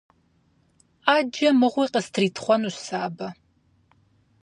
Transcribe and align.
Ӏэджэ 1.05 1.49
мыгъуи 1.59 1.87
къыстритхъуэнущ 1.93 2.75
сэ 2.85 2.95
абы. 3.05 3.27